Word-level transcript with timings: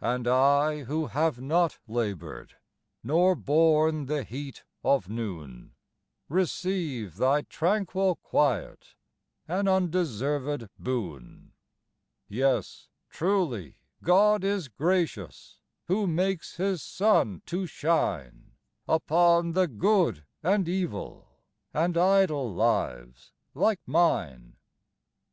And 0.00 0.26
I, 0.26 0.82
who 0.82 1.06
have 1.06 1.40
not 1.40 1.78
laboured, 1.86 2.56
Nor 3.04 3.36
borne 3.36 4.06
the 4.06 4.24
heat 4.24 4.64
of 4.82 5.08
noon, 5.08 5.76
Receive 6.28 7.18
thy 7.18 7.42
tranquil 7.42 8.16
quiet 8.16 8.96
An 9.46 9.68
undeserved 9.68 10.68
boon. 10.76 11.52
Yes, 12.26 12.88
truly 13.08 13.76
God 14.02 14.42
is 14.42 14.66
gracious, 14.66 15.60
Who 15.84 16.08
makes 16.08 16.56
His 16.56 16.82
sun 16.82 17.40
to 17.46 17.64
shine 17.68 18.56
Upon 18.88 19.52
the 19.52 19.68
good 19.68 20.24
and 20.42 20.68
evil, 20.68 21.28
And 21.72 21.96
idle 21.96 22.52
lives 22.52 23.32
like 23.54 23.78
mine. 23.86 24.56